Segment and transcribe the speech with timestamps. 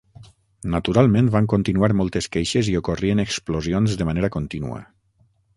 [0.75, 4.83] Naturalment van continuar moltes queixes i ocorrien explosions de manera contínua.